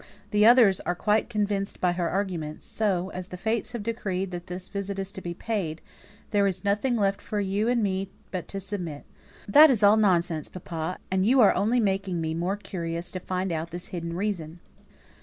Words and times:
The 0.31 0.47
others 0.47 0.79
are 0.79 0.95
quite 0.95 1.29
convinced 1.29 1.79
by 1.79 1.91
her 1.91 2.09
arguments; 2.09 2.65
so, 2.65 3.11
as 3.13 3.27
the 3.27 3.37
Fates 3.37 3.73
have 3.73 3.83
decreed 3.83 4.31
that 4.31 4.47
this 4.47 4.67
visit 4.67 4.97
is 4.97 5.11
to 5.11 5.21
be 5.21 5.35
paid, 5.35 5.79
there 6.31 6.47
is 6.47 6.63
nothing 6.63 6.95
left 6.95 7.21
for 7.21 7.39
you 7.39 7.67
and 7.67 7.83
me 7.83 8.09
but 8.31 8.47
to 8.47 8.59
submit." 8.59 9.05
"That's 9.47 9.83
all 9.83 9.97
nonsense, 9.97 10.49
papa, 10.49 10.97
and 11.11 11.23
you're 11.23 11.53
only 11.53 11.79
making 11.79 12.19
me 12.19 12.33
more 12.33 12.57
curious 12.57 13.11
to 13.11 13.19
find 13.19 13.51
out 13.51 13.69
this 13.69 13.89
hidden 13.89 14.15
reason." 14.15 14.59